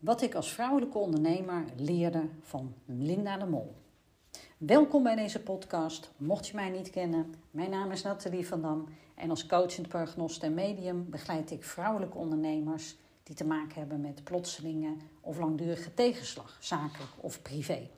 [0.00, 3.74] Wat ik als vrouwelijke ondernemer leerde van Linda de Mol.
[4.58, 6.10] Welkom bij deze podcast.
[6.16, 10.42] Mocht je mij niet kennen, mijn naam is Nathalie van Dam en als coachend prognost
[10.42, 16.56] en medium begeleid ik vrouwelijke ondernemers die te maken hebben met plotselinge of langdurige tegenslag,
[16.60, 17.88] zakelijk of privé.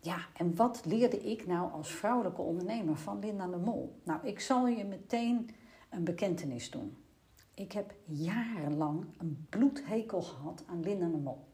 [0.00, 4.00] Ja, en wat leerde ik nou als vrouwelijke ondernemer van Linda de Mol?
[4.04, 5.50] Nou, ik zal je meteen
[5.90, 6.96] een bekentenis doen.
[7.56, 11.44] Ik heb jarenlang een bloedhekel gehad aan Linda de Mol.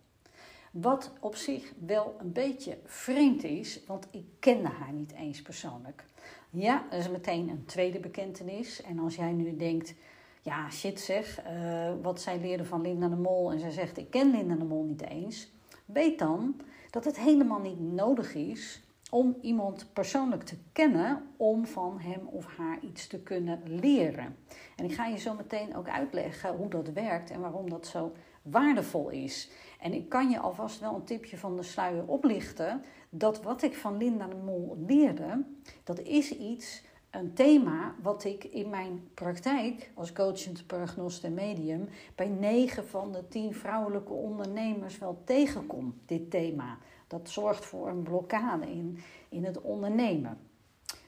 [0.73, 6.05] Wat op zich wel een beetje vreemd is, want ik kende haar niet eens persoonlijk.
[6.51, 8.83] Ja, dat is meteen een tweede bekentenis.
[8.83, 9.95] En als jij nu denkt,
[10.41, 14.11] ja shit zeg, uh, wat zij leerde van Linda de Mol en zij zegt ik
[14.11, 15.51] ken Linda de Mol niet eens.
[15.85, 16.61] Weet dan
[16.91, 18.82] dat het helemaal niet nodig is
[19.15, 24.37] om iemand persoonlijk te kennen om van hem of haar iets te kunnen leren.
[24.77, 28.13] En ik ga je zo meteen ook uitleggen hoe dat werkt en waarom dat zo
[28.43, 29.51] waardevol is.
[29.81, 33.75] En ik kan je alvast wel een tipje van de sluier oplichten dat wat ik
[33.75, 35.45] van Linda de Mol leerde,
[35.85, 41.89] dat is iets, een thema wat ik in mijn praktijk als coachend prognost en medium
[42.15, 46.79] bij 9 van de 10 vrouwelijke ondernemers wel tegenkom, dit thema.
[47.13, 50.39] Dat zorgt voor een blokkade in, in het ondernemen.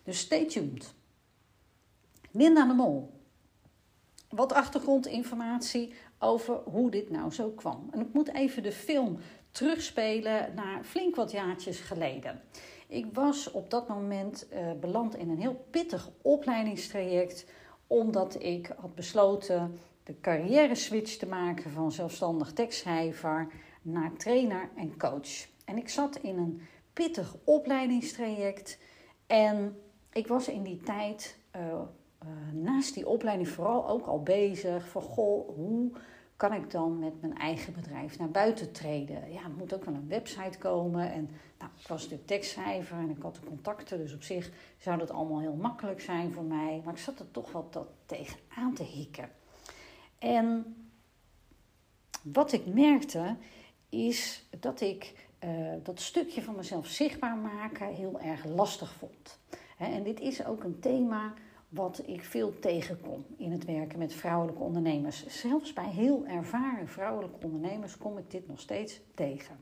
[0.02, 0.94] Dus stay tuned.
[2.30, 3.12] Linda de Mol.
[4.28, 7.88] Wat achtergrondinformatie over hoe dit nou zo kwam.
[7.91, 9.19] En ik moet even de film
[9.50, 12.41] terugspelen naar flink wat jaartjes geleden.
[12.86, 17.46] Ik was op dat moment uh, beland in een heel pittig opleidingstraject,
[17.86, 23.52] omdat ik had besloten de carrière switch te maken van zelfstandig tekstschrijver
[23.83, 25.52] naar trainer en coach.
[25.65, 26.61] En ik zat in een
[26.93, 28.79] pittig opleidingstraject.
[29.27, 29.81] En
[30.12, 31.83] ik was in die tijd uh, uh,
[32.53, 35.92] naast die opleiding vooral ook al bezig van goh, hoe
[36.37, 39.33] kan ik dan met mijn eigen bedrijf naar buiten treden?
[39.33, 41.12] Ja, er moet ook wel een website komen.
[41.12, 44.98] En nou, ik was natuurlijk tekstschrijver en ik had de contacten, dus op zich zou
[44.98, 46.80] dat allemaal heel makkelijk zijn voor mij.
[46.85, 49.30] Maar ik zat er toch wat dat tegen aan te hikken.
[50.19, 50.77] En
[52.23, 53.36] wat ik merkte
[53.89, 55.23] is dat ik
[55.82, 59.38] dat stukje van mezelf zichtbaar maken heel erg lastig vond.
[59.78, 61.32] en dit is ook een thema
[61.74, 65.27] wat ik veel tegenkom in het werken met vrouwelijke ondernemers.
[65.27, 69.56] Zelfs bij heel ervaren vrouwelijke ondernemers kom ik dit nog steeds tegen.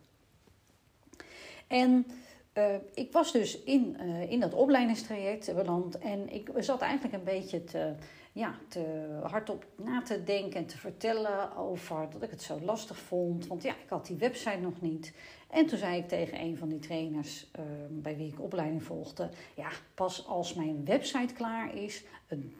[1.66, 2.06] En
[2.54, 7.25] uh, ik was dus in, uh, in dat opleidingstraject beland en ik zat eigenlijk een
[7.25, 7.94] beetje te,
[8.32, 12.98] ja, te hardop na te denken en te vertellen over dat ik het zo lastig
[12.98, 13.47] vond.
[13.47, 15.15] Want ja, ik had die website nog niet.
[15.50, 19.31] En toen zei ik tegen een van die trainers uh, bij wie ik opleiding volgde:
[19.56, 22.04] Ja, pas als mijn website klaar is,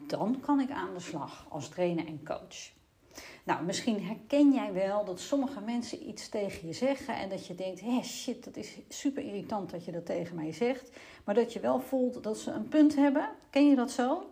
[0.07, 2.71] dan kan ik aan de slag als trainer en coach.
[3.43, 7.55] Nou, misschien herken jij wel dat sommige mensen iets tegen je zeggen en dat je
[7.55, 10.91] denkt: hé, shit, dat is super irritant dat je dat tegen mij zegt.
[11.23, 13.29] Maar dat je wel voelt dat ze een punt hebben.
[13.49, 14.29] Ken je dat zo?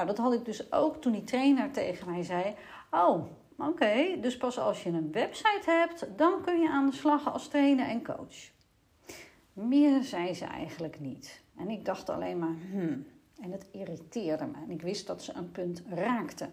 [0.00, 2.54] Nou, dat had ik dus ook toen die trainer tegen mij zei:
[2.90, 3.26] Oh,
[3.58, 7.48] oké, dus pas als je een website hebt, dan kun je aan de slag als
[7.48, 8.50] trainer en coach.
[9.52, 11.42] Meer zei ze eigenlijk niet.
[11.56, 13.06] En ik dacht alleen maar, hmm.
[13.40, 14.52] En het irriteerde me.
[14.62, 16.48] En ik wist dat ze een punt raakte.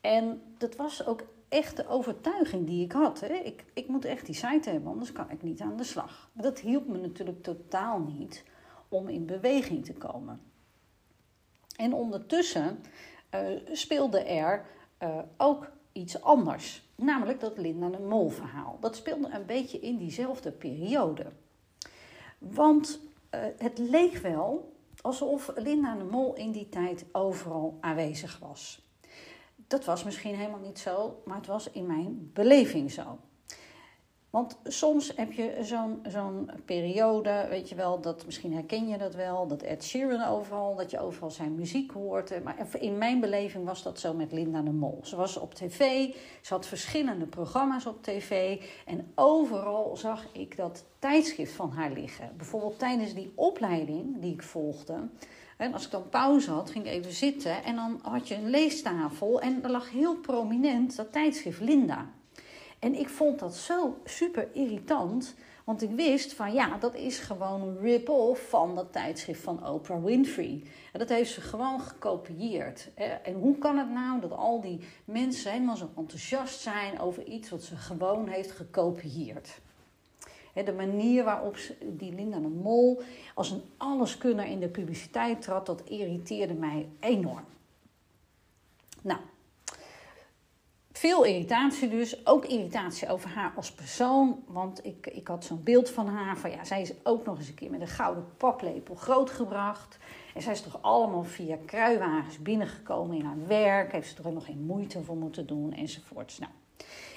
[0.00, 3.20] En dat was ook echt de overtuiging die ik had.
[3.20, 3.34] Hè.
[3.34, 6.30] Ik, ik moet echt die site hebben, anders kan ik niet aan de slag.
[6.32, 8.44] Maar dat hielp me natuurlijk totaal niet
[8.88, 10.40] om in beweging te komen.
[11.76, 12.78] En ondertussen
[13.34, 13.40] uh,
[13.72, 14.66] speelde er
[15.02, 16.88] uh, ook iets anders.
[16.94, 18.76] Namelijk dat Linda de Mol verhaal.
[18.80, 21.26] Dat speelde een beetje in diezelfde periode.
[22.38, 23.00] Want
[23.30, 28.84] uh, het leek wel alsof Linda de Mol in die tijd overal aanwezig was.
[29.66, 33.18] Dat was misschien helemaal niet zo, maar het was in mijn beleving zo.
[34.36, 35.56] Want soms heb je
[36.08, 40.74] zo'n periode, weet je wel, dat misschien herken je dat wel, dat Ed Sheeran overal,
[40.74, 42.44] dat je overal zijn muziek hoort.
[42.44, 45.00] Maar in mijn beleving was dat zo met Linda de Mol.
[45.02, 46.08] Ze was op tv,
[46.40, 52.30] ze had verschillende programma's op tv en overal zag ik dat tijdschrift van haar liggen.
[52.36, 55.08] Bijvoorbeeld tijdens die opleiding die ik volgde.
[55.56, 58.50] En als ik dan pauze had, ging ik even zitten en dan had je een
[58.50, 62.14] leestafel en er lag heel prominent dat tijdschrift Linda.
[62.78, 65.34] En ik vond dat zo super irritant.
[65.64, 70.04] Want ik wist van ja, dat is gewoon een rip-off van dat tijdschrift van Oprah
[70.04, 70.62] Winfrey.
[70.92, 72.90] En dat heeft ze gewoon gekopieerd.
[73.22, 77.50] En hoe kan het nou dat al die mensen helemaal zo enthousiast zijn over iets
[77.50, 79.60] wat ze gewoon heeft gekopieerd?
[80.64, 83.02] De manier waarop die Linda de Mol
[83.34, 87.44] als een alleskunner in de publiciteit trad, dat irriteerde mij enorm.
[89.02, 89.20] Nou,
[90.96, 92.26] veel irritatie dus.
[92.26, 94.42] Ook irritatie over haar als persoon.
[94.46, 96.36] Want ik, ik had zo'n beeld van haar.
[96.36, 99.98] Van ja, zij is ook nog eens een keer met een gouden paplepel grootgebracht.
[100.34, 103.92] En zij is toch allemaal via kruiwagens binnengekomen in haar werk.
[103.92, 106.38] Heeft ze er ook nog geen moeite voor moeten doen enzovoorts.
[106.38, 106.52] Nou,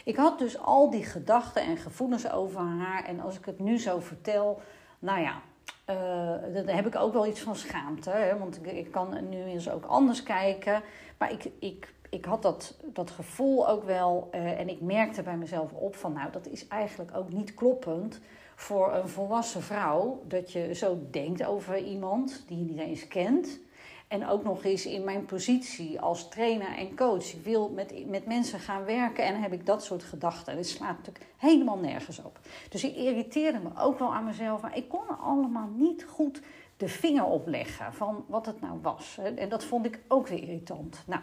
[0.04, 3.06] ik had dus al die gedachten en gevoelens over haar.
[3.06, 4.62] En als ik het nu zo vertel,
[5.00, 5.42] nou ja,
[5.90, 8.10] uh, dan heb ik ook wel iets van schaamte.
[8.10, 8.38] Hè?
[8.38, 10.82] Want ik, ik kan nu eens ook anders kijken.
[11.18, 14.30] Maar ik, ik, ik had dat, dat gevoel ook wel.
[14.36, 18.20] Uh, en ik merkte bij mezelf op van, nou, dat is eigenlijk ook niet kloppend
[18.56, 20.22] voor een volwassen vrouw.
[20.28, 23.60] Dat je zo denkt over iemand die je niet eens kent.
[24.08, 27.34] En ook nog eens in mijn positie als trainer en coach.
[27.34, 30.56] Ik wil met, met mensen gaan werken en heb ik dat soort gedachten.
[30.56, 32.40] Dat slaat natuurlijk helemaal nergens op.
[32.70, 34.62] Dus ik irriteerde me ook wel aan mezelf.
[34.62, 36.42] Maar ik kon er allemaal niet goed
[36.78, 39.20] de vinger op leggen van wat het nou was.
[39.36, 41.04] En dat vond ik ook weer irritant.
[41.06, 41.22] Nou,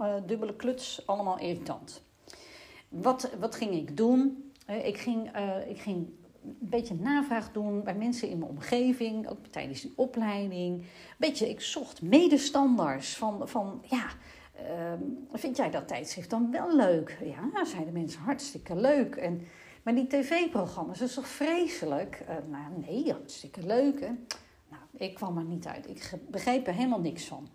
[0.00, 2.02] uh, dubbele kluts, allemaal irritant.
[2.88, 4.52] Wat, wat ging ik doen?
[4.70, 5.96] Uh, ik, ging, uh, ik ging
[6.42, 10.84] een beetje navraag doen bij mensen in mijn omgeving, ook tijdens die opleiding.
[11.18, 14.06] Beetje, ik zocht medestanders van, van ja,
[14.60, 14.92] uh,
[15.32, 17.18] vind jij dat tijdschrift dan wel leuk?
[17.24, 19.16] Ja, zeiden mensen, hartstikke leuk.
[19.16, 19.46] En,
[19.82, 22.24] maar die tv-programma's, dat is toch vreselijk?
[22.50, 24.00] Nou, nee, hartstikke leuk.
[24.00, 24.10] Hè?
[24.68, 25.88] Nou, ik kwam er niet uit.
[25.88, 27.48] Ik begreep er helemaal niks van.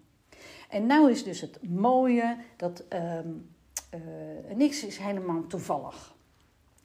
[0.74, 3.50] En nou is dus het mooie dat um,
[3.94, 6.14] uh, niks is helemaal toevallig.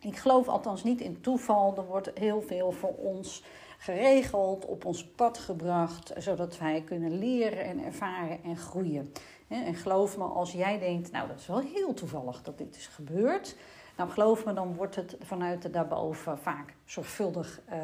[0.01, 1.77] Ik geloof althans niet in toeval.
[1.77, 3.45] Er wordt heel veel voor ons
[3.79, 9.13] geregeld, op ons pad gebracht, zodat wij kunnen leren en ervaren en groeien.
[9.49, 12.87] En geloof me, als jij denkt, nou dat is wel heel toevallig dat dit is
[12.87, 13.57] gebeurd.
[13.97, 17.75] Nou geloof me, dan wordt het vanuit de daarboven vaak zorgvuldig uh,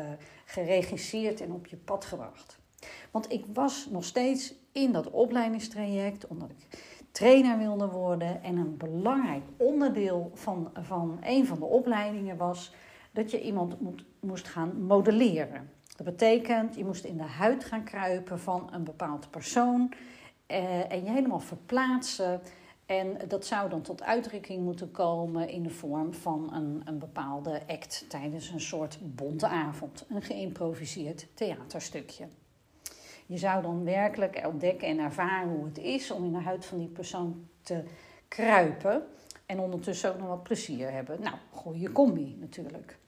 [0.45, 2.59] geregisseerd en op je pad gebracht.
[3.11, 6.79] Want ik was nog steeds in dat opleidingstraject, omdat ik
[7.11, 8.43] trainer wilde worden.
[8.43, 12.73] En een belangrijk onderdeel van, van een van de opleidingen was
[13.13, 15.71] dat je iemand moet, moest gaan modelleren.
[15.97, 19.93] Dat betekent, je moest in de huid gaan kruipen van een bepaald persoon
[20.47, 22.41] eh, en je helemaal verplaatsen.
[22.87, 27.63] En dat zou dan tot uitdrukking moeten komen in de vorm van een, een bepaalde
[27.67, 32.25] act tijdens een soort bonte avond, een geïmproviseerd theaterstukje.
[33.35, 36.79] Je zou dan werkelijk ontdekken en ervaren hoe het is om in de huid van
[36.79, 37.83] die persoon te
[38.29, 39.03] kruipen.
[39.47, 41.21] En ondertussen ook nog wat plezier hebben.
[41.21, 42.99] Nou, goede combi natuurlijk.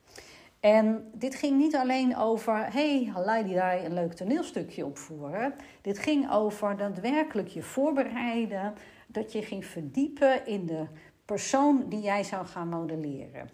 [0.61, 5.55] En dit ging niet alleen over, hey, halai een leuk toneelstukje opvoeren.
[5.81, 8.75] Dit ging over daadwerkelijk je voorbereiden,
[9.07, 10.87] dat je ging verdiepen in de
[11.25, 13.51] persoon die jij zou gaan modelleren.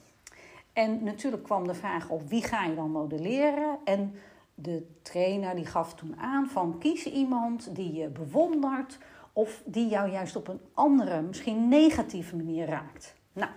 [0.72, 4.14] En natuurlijk kwam de vraag op wie ga je dan modelleren en
[4.62, 8.98] de trainer die gaf toen aan van kies iemand die je bewondert
[9.32, 13.14] of die jou juist op een andere, misschien negatieve manier raakt.
[13.32, 13.50] Nou,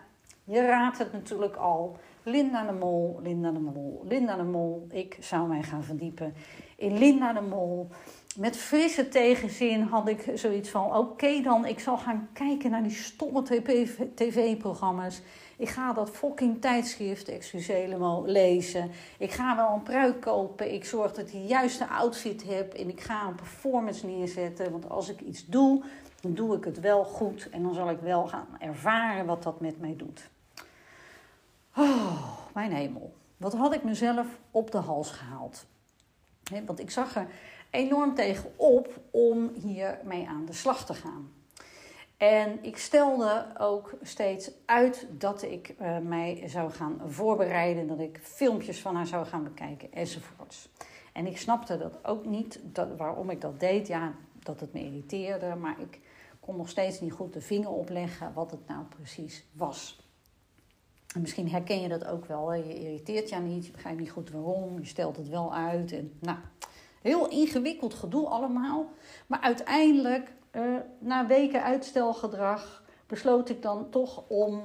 [0.44, 1.98] je raadt het natuurlijk al.
[2.24, 4.88] Linda de Mol, Linda de Mol, Linda de Mol.
[4.92, 6.34] Ik zou mij gaan verdiepen
[6.76, 7.88] in Linda de Mol.
[8.38, 12.92] Met frisse tegenzin had ik zoiets van: oké dan, ik zal gaan kijken naar die
[12.92, 13.44] stomme
[14.16, 15.22] tv-programma's.
[15.58, 18.92] Ik ga dat fucking tijdschrift, excuus helemaal, lezen.
[19.18, 20.74] Ik ga wel een pruik kopen.
[20.74, 22.74] Ik zorg dat ik de juiste outfit heb.
[22.74, 24.72] En ik ga een performance neerzetten.
[24.72, 25.84] Want als ik iets doe,
[26.22, 27.50] dan doe ik het wel goed.
[27.50, 30.30] En dan zal ik wel gaan ervaren wat dat met mij doet.
[31.76, 33.14] Oh, mijn hemel.
[33.38, 35.66] Wat had ik mezelf op de hals gehaald?
[36.66, 37.28] want ik zag er
[37.70, 41.32] enorm tegen op om hiermee aan de slag te gaan.
[42.18, 48.20] En ik stelde ook steeds uit dat ik uh, mij zou gaan voorbereiden, dat ik
[48.22, 50.70] filmpjes van haar zou gaan bekijken enzovoorts.
[51.14, 53.88] En ik snapte dat ook niet, dat, waarom ik dat deed.
[53.88, 56.00] Ja, dat het me irriteerde, maar ik
[56.40, 60.04] kon nog steeds niet goed de vinger opleggen wat het nou precies was.
[61.16, 62.54] En misschien herken je dat ook wel.
[62.54, 65.92] Je irriteert je niet, je begrijpt niet goed waarom, je stelt het wel uit.
[65.92, 66.38] En, nou,
[67.02, 68.90] heel ingewikkeld gedoe allemaal.
[69.28, 74.64] Maar uiteindelijk uh, na weken uitstelgedrag besloot ik dan toch om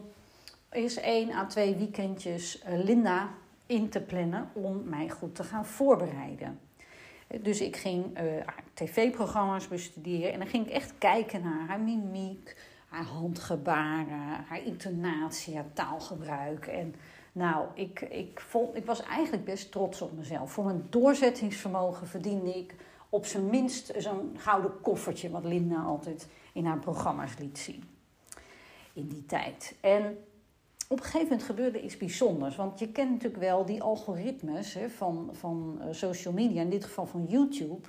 [0.71, 3.29] eens één à twee weekendjes uh, Linda
[3.67, 6.61] in te plannen om mij goed te gaan voorbereiden.
[7.41, 8.19] Dus ik ging
[8.75, 12.57] tv-programma's bestuderen en dan ging ik echt kijken naar haar mimiek,
[12.89, 16.67] haar handgebaren, haar intonatie, haar taalgebruik.
[16.67, 16.95] En
[17.33, 20.53] nou, ik, ik, vond, ik was eigenlijk best trots op mezelf.
[20.53, 22.75] Voor mijn doorzettingsvermogen verdiende ik
[23.11, 27.85] op zijn minst zo'n gouden koffertje, wat Linda altijd in haar programma's liet zien.
[28.93, 29.75] In die tijd.
[29.81, 30.19] En
[30.89, 32.57] op een gegeven moment gebeurde iets bijzonders.
[32.57, 36.85] Want je kent natuurlijk wel die algoritmes hè, van, van eh, social media, in dit
[36.85, 37.89] geval van YouTube.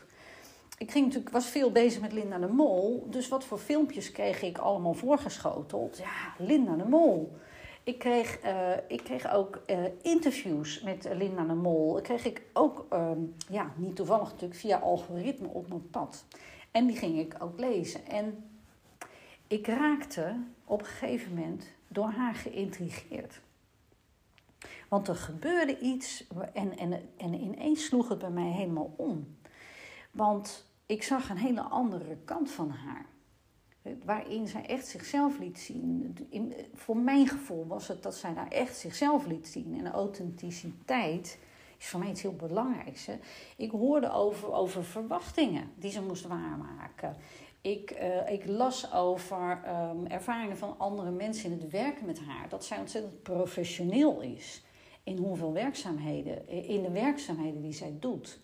[0.77, 3.07] ik ging natuurlijk, was veel bezig met Linda de Mol.
[3.09, 5.97] Dus wat voor filmpjes kreeg ik allemaal voorgeschoteld?
[5.97, 7.35] Ja, Linda de Mol.
[7.83, 11.97] Ik kreeg, uh, ik kreeg ook uh, interviews met Linda de Mol.
[11.97, 13.11] Ik kreeg ik ook, uh,
[13.49, 16.25] ja, niet toevallig natuurlijk, via algoritme op mijn pad.
[16.71, 18.05] En die ging ik ook lezen.
[18.05, 18.51] En
[19.47, 20.35] ik raakte
[20.65, 23.41] op een gegeven moment door haar geïntrigeerd.
[24.87, 29.37] Want er gebeurde iets en, en, en ineens sloeg het bij mij helemaal om.
[30.11, 33.05] Want ik zag een hele andere kant van haar.
[34.05, 36.17] Waarin zij echt zichzelf liet zien.
[36.29, 39.79] In, voor mijn gevoel was het dat zij daar echt zichzelf liet zien.
[39.79, 41.39] En authenticiteit
[41.77, 43.07] is voor mij iets heel belangrijks.
[43.57, 47.15] Ik hoorde over, over verwachtingen die ze moest waarmaken.
[47.61, 52.49] Ik, uh, ik las over um, ervaringen van andere mensen in het werken met haar.
[52.49, 54.63] Dat zij ontzettend professioneel is
[55.03, 58.39] in hoeveel werkzaamheden, in de werkzaamheden die zij doet.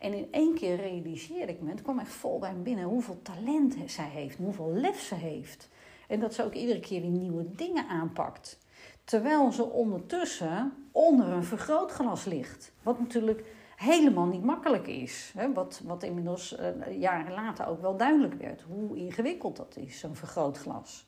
[0.00, 3.22] En in één keer realiseerde ik me, het kwam echt vol bij me binnen, hoeveel
[3.22, 5.68] talent zij heeft, hoeveel lef ze heeft.
[6.08, 8.58] En dat ze ook iedere keer weer nieuwe dingen aanpakt.
[9.04, 12.72] Terwijl ze ondertussen onder een vergrootglas ligt.
[12.82, 13.44] Wat natuurlijk
[13.76, 15.34] helemaal niet makkelijk is.
[15.54, 18.62] Wat, wat inmiddels uh, jaren later ook wel duidelijk werd.
[18.62, 21.06] Hoe ingewikkeld dat is, zo'n vergrootglas.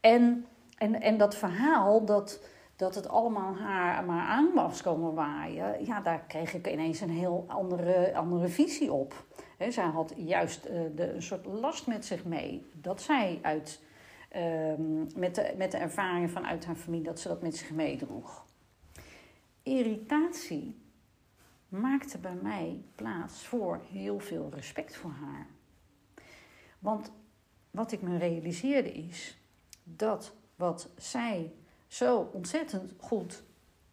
[0.00, 0.46] En,
[0.78, 2.40] en, en dat verhaal dat
[2.76, 7.10] dat het allemaal haar maar aan was komen waaien, ja, daar kreeg ik ineens een
[7.10, 9.24] heel andere, andere visie op.
[9.56, 13.80] He, zij had juist uh, de, een soort last met zich mee dat zij uit,
[14.36, 14.72] uh,
[15.14, 18.44] met, de, met de ervaringen vanuit haar familie, dat ze dat met zich meedroeg.
[19.62, 20.82] Irritatie
[21.68, 25.46] maakte bij mij plaats voor heel veel respect voor haar.
[26.78, 27.12] Want
[27.70, 29.38] wat ik me realiseerde is
[29.84, 31.52] dat wat zij
[31.94, 33.42] zo ontzettend goed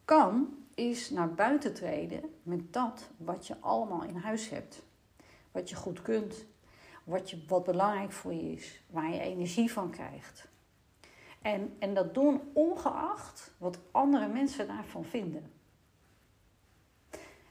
[0.06, 4.84] kan, is naar buiten treden met dat wat je allemaal in huis hebt.
[5.52, 6.46] Wat je goed kunt,
[7.04, 10.48] wat, je, wat belangrijk voor je is, waar je energie van krijgt.
[11.42, 15.52] En, en dat doen ongeacht wat andere mensen daarvan vinden.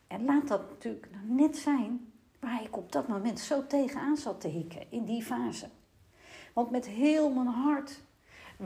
[0.06, 4.48] En laat dat natuurlijk net zijn waar ik op dat moment zo tegenaan zat te
[4.48, 5.68] hikken, in die fase.
[6.52, 8.02] Want met heel mijn hart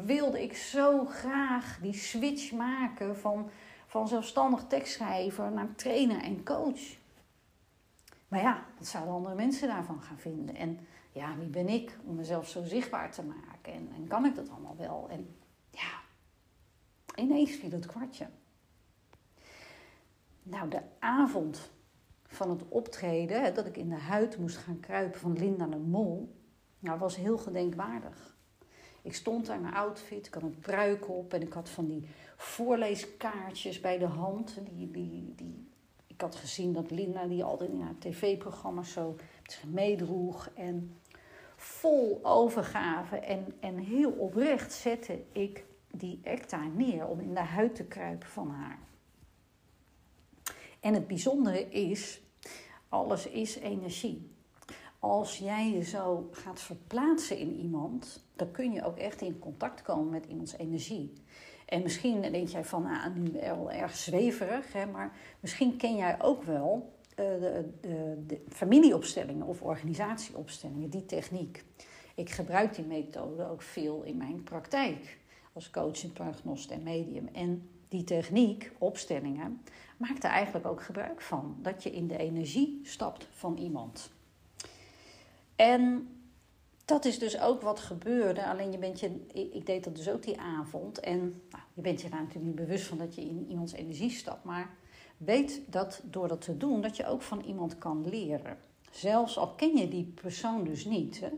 [0.03, 3.51] wilde ik zo graag die switch maken van,
[3.87, 6.97] van zelfstandig tekstschrijver naar trainer en coach.
[8.29, 10.55] Maar ja, wat zouden andere mensen daarvan gaan vinden?
[10.57, 13.73] En ja, wie ben ik om mezelf zo zichtbaar te maken?
[13.73, 15.07] En, kan ik dat allemaal wel?
[15.11, 15.37] En
[15.71, 16.01] ja,
[17.15, 18.29] ineens viel het kwartje.
[20.43, 21.71] Nou, de avond
[22.27, 26.37] van het optreden, dat ik in de huid moest gaan kruipen van Linda de Mol,
[26.79, 28.37] nou, was heel gedenkwaardig.
[29.05, 32.09] Ik stond daar mijn outfit, ik had een pruik op en ik had van die
[32.37, 34.59] voorleeskaartjes bij de hand.
[34.71, 35.69] Die, die, die,
[36.07, 39.17] ik had gezien dat Linda die altijd in haar tv-programma's zo
[39.67, 40.51] meedroeg.
[40.55, 40.97] En
[41.57, 47.75] vol overgave en, en heel oprecht zette ik die daar neer om in de huid
[47.75, 48.79] te kruipen van haar.
[50.81, 52.21] En het bijzondere is,
[52.89, 54.34] alles is energie
[55.11, 59.83] als jij je zo gaat verplaatsen in iemand, dan kun je ook echt in contact
[59.83, 61.13] komen met iemands energie.
[61.67, 66.23] En misschien denk jij van, nou, nu wel erg zweverig, hè, maar misschien ken jij
[66.23, 71.65] ook wel uh, de, de, de, familieopstellingen of organisatieopstellingen, die techniek.
[72.15, 75.19] Ik gebruik die methode ook veel in mijn praktijk
[75.53, 77.29] als coach, paragnost en medium.
[77.33, 79.63] En die techniek, opstellingen,
[79.97, 81.57] maakt er eigenlijk ook gebruik van.
[81.63, 84.14] Dat je in de energie stapt van iemand.
[85.57, 86.09] En
[86.85, 88.47] dat is dus ook wat gebeurde.
[88.47, 91.01] Alleen je bent je, ik deed dat dus ook die avond.
[91.01, 91.21] En
[91.51, 94.45] nou, je bent je daar natuurlijk niet bewust van dat je in iemands energie stapt.
[94.45, 94.71] Maar
[95.17, 98.59] weet dat door dat te doen, dat je ook van iemand kan leren.
[98.91, 101.21] Zelfs al ken je die persoon dus niet.
[101.21, 101.31] Hè?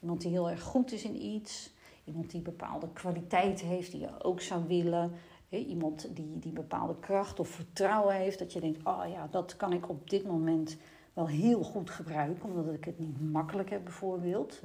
[0.00, 1.70] Iemand die heel erg goed is in iets.
[2.04, 5.12] Iemand die bepaalde kwaliteit heeft die je ook zou willen.
[5.48, 8.38] Iemand die, die bepaalde kracht of vertrouwen heeft.
[8.38, 10.76] Dat je denkt, oh ja, dat kan ik op dit moment
[11.12, 14.60] wel heel goed gebruiken, omdat ik het niet makkelijk heb bijvoorbeeld.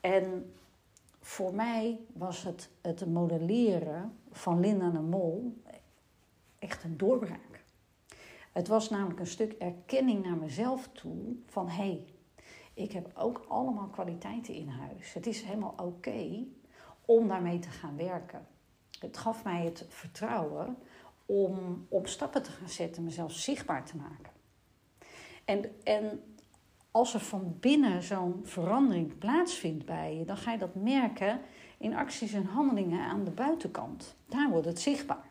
[0.00, 0.52] En
[1.20, 5.62] voor mij was het, het modelleren van Linda de Mol
[6.58, 7.64] echt een doorbraak.
[8.52, 12.06] Het was namelijk een stuk erkenning naar mezelf toe van hé, hey,
[12.74, 15.12] ik heb ook allemaal kwaliteiten in huis.
[15.12, 16.44] Het is helemaal oké
[17.04, 18.46] om daarmee te gaan werken.
[18.98, 20.76] Het gaf mij het vertrouwen
[21.26, 24.32] om op stappen te gaan zetten, mezelf zichtbaar te maken.
[25.44, 26.22] En, en
[26.90, 31.40] als er van binnen zo'n verandering plaatsvindt bij je, dan ga je dat merken
[31.78, 34.16] in acties en handelingen aan de buitenkant.
[34.26, 35.30] Daar wordt het zichtbaar.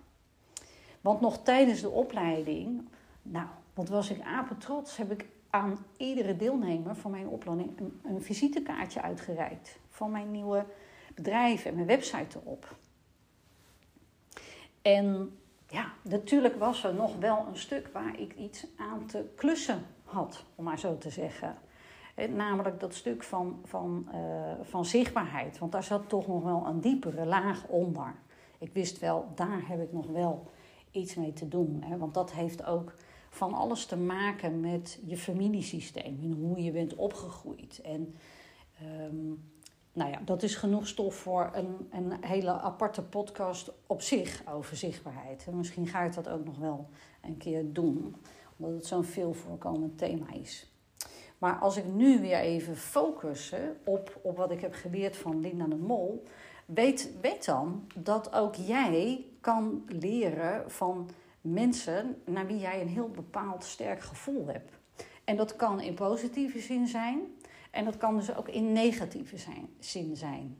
[1.01, 2.87] Want nog tijdens de opleiding,
[3.21, 8.21] nou, wat was ik apetrots, heb ik aan iedere deelnemer van mijn opleiding een, een
[8.21, 10.65] visitekaartje uitgereikt van mijn nieuwe
[11.15, 12.75] bedrijf en mijn website erop.
[14.81, 15.37] En
[15.67, 20.45] ja, natuurlijk was er nog wel een stuk waar ik iets aan te klussen had,
[20.55, 21.55] om maar zo te zeggen.
[22.29, 25.57] Namelijk dat stuk van, van, uh, van zichtbaarheid.
[25.57, 28.15] Want daar zat toch nog wel een diepere laag onder.
[28.57, 30.49] Ik wist wel, daar heb ik nog wel
[30.91, 31.83] iets mee te doen.
[31.85, 31.97] Hè?
[31.97, 32.93] Want dat heeft ook
[33.29, 36.19] van alles te maken met je familiesysteem.
[36.21, 37.81] En hoe je bent opgegroeid.
[37.81, 38.15] En
[39.03, 39.51] um,
[39.93, 44.77] nou ja, dat is genoeg stof voor een, een hele aparte podcast op zich over
[44.77, 45.45] zichtbaarheid.
[45.47, 46.89] En misschien ga ik dat ook nog wel
[47.21, 48.15] een keer doen,
[48.61, 50.71] omdat het zo'n veel voorkomend thema is.
[51.37, 53.53] Maar als ik nu weer even focus
[53.85, 56.23] op, op wat ik heb geleerd van Linda de Mol,
[56.65, 61.09] weet, weet dan dat ook jij kan leren van
[61.41, 64.79] mensen naar wie jij een heel bepaald sterk gevoel hebt.
[65.23, 67.19] En dat kan in positieve zin zijn,
[67.71, 69.37] en dat kan dus ook in negatieve
[69.79, 70.57] zin zijn.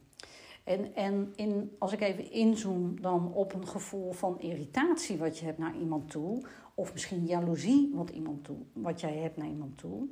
[0.72, 5.46] En, en in, als ik even inzoom dan op een gevoel van irritatie wat je
[5.46, 9.78] hebt naar iemand toe, of misschien jaloezie wat, iemand toe, wat jij hebt naar iemand
[9.78, 10.08] toe,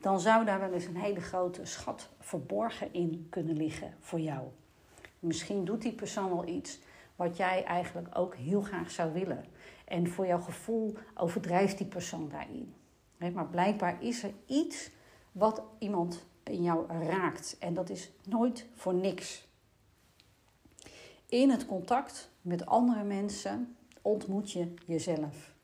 [0.00, 4.46] dan zou daar wel eens een hele grote schat verborgen in kunnen liggen voor jou.
[5.18, 6.80] Misschien doet die persoon al iets
[7.16, 9.44] wat jij eigenlijk ook heel graag zou willen.
[9.84, 12.74] En voor jouw gevoel overdrijft die persoon daarin.
[13.34, 14.90] Maar blijkbaar is er iets
[15.32, 17.56] wat iemand in jou raakt.
[17.58, 19.52] En dat is nooit voor niks.
[21.34, 25.54] In het contact met andere mensen ontmoet je jezelf.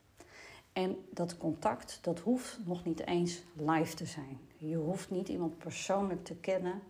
[0.73, 4.39] En dat contact, dat hoeft nog niet eens live te zijn.
[4.57, 6.81] Je hoeft niet iemand persoonlijk te kennen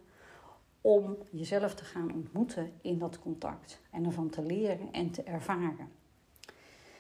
[0.82, 3.82] om jezelf te gaan ontmoeten in dat contact.
[3.92, 5.92] En ervan te leren en te ervaren.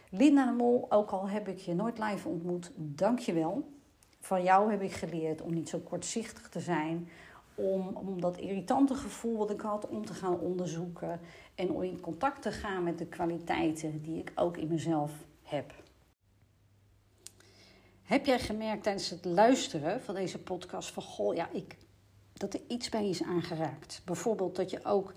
[0.09, 3.69] Linda de Mol, ook al heb ik je nooit live ontmoet, dank je wel
[4.19, 7.09] van jou heb ik geleerd om niet zo kortzichtig te zijn.
[7.61, 11.19] Om, om dat irritante gevoel wat ik had, om te gaan onderzoeken.
[11.55, 15.11] En om in contact te gaan met de kwaliteiten die ik ook in mezelf
[15.43, 15.73] heb.
[18.03, 21.77] Heb jij gemerkt tijdens het luisteren van deze podcast van goh, ja, ik,
[22.33, 24.01] dat er iets bij is aangeraakt?
[24.05, 25.13] Bijvoorbeeld dat je ook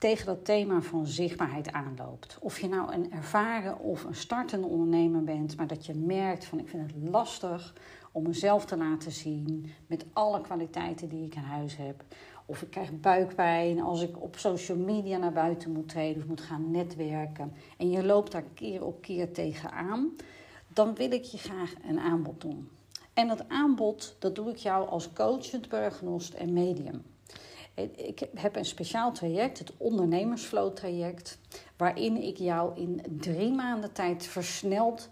[0.00, 2.36] tegen dat thema van zichtbaarheid aanloopt.
[2.40, 6.58] Of je nou een ervaren of een startende ondernemer bent, maar dat je merkt van
[6.58, 7.74] ik vind het lastig
[8.12, 12.04] om mezelf te laten zien met alle kwaliteiten die ik in huis heb.
[12.46, 16.40] Of ik krijg buikpijn als ik op social media naar buiten moet treden of moet
[16.40, 17.52] gaan netwerken.
[17.76, 20.10] En je loopt daar keer op keer tegenaan.
[20.68, 22.68] Dan wil ik je graag een aanbod doen.
[23.14, 27.02] En dat aanbod, dat doe ik jou als coachend burgnost en medium.
[27.96, 31.38] Ik heb een speciaal traject, het ondernemersflow traject,
[31.76, 35.08] waarin ik jou in drie maanden tijd versneld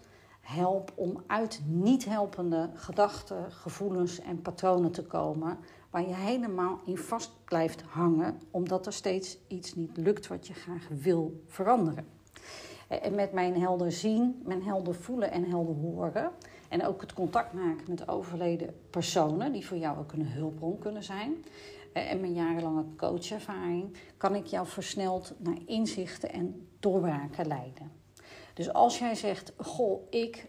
[0.49, 5.57] help om uit niet helpende gedachten, gevoelens en patronen te komen
[5.89, 10.53] waar je helemaal in vast blijft hangen omdat er steeds iets niet lukt wat je
[10.53, 12.07] graag wil veranderen.
[12.87, 16.31] En met mijn helder zien, mijn helder voelen en helder horen
[16.69, 21.03] en ook het contact maken met overleden personen die voor jou ook een hulpbron kunnen
[21.03, 21.43] zijn
[21.93, 27.98] en mijn jarenlange coachervaring kan ik jou versneld naar inzichten en doorbraken leiden.
[28.59, 30.47] Dus als jij zegt, goh, ik,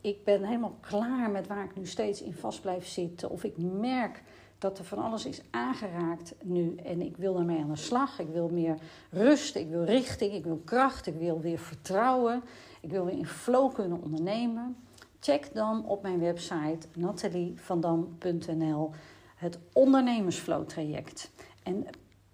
[0.00, 3.30] ik ben helemaal klaar met waar ik nu steeds in vast blijf zitten.
[3.30, 4.22] Of ik merk
[4.58, 8.18] dat er van alles is aangeraakt nu en ik wil daarmee aan de slag.
[8.18, 8.78] Ik wil meer
[9.10, 12.42] rust, ik wil richting, ik wil kracht, ik wil weer vertrouwen.
[12.80, 14.76] Ik wil weer in flow kunnen ondernemen.
[15.20, 18.90] Check dan op mijn website natalievandam.nl
[19.36, 21.30] het ondernemersflow traject.
[21.62, 21.86] En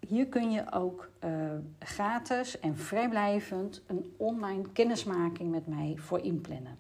[0.09, 1.31] hier kun je ook uh,
[1.79, 6.79] gratis en vrijblijvend een online kennismaking met mij voor inplannen.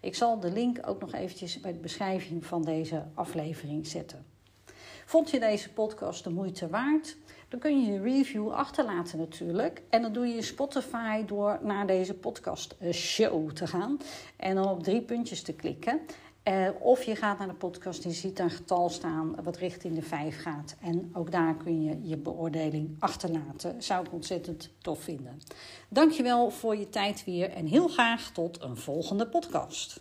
[0.00, 4.24] Ik zal de link ook nog eventjes bij de beschrijving van deze aflevering zetten.
[5.04, 7.16] Vond je deze podcast de moeite waard?
[7.48, 9.82] Dan kun je je review achterlaten natuurlijk.
[9.90, 13.98] En dan doe je Spotify door naar deze podcast eh, show te gaan.
[14.36, 16.00] En dan op drie puntjes te klikken.
[16.48, 20.02] Uh, of je gaat naar de podcast je ziet een getal staan wat richting de
[20.02, 20.76] 5 gaat.
[20.80, 23.82] En ook daar kun je je beoordeling achterlaten.
[23.82, 25.40] Zou ik ontzettend tof vinden.
[25.88, 30.00] Dankjewel voor je tijd weer en heel graag tot een volgende podcast.